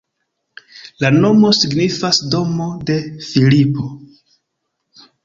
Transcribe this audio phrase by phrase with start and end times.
[1.03, 3.87] La nomo signifas domo de Filipo.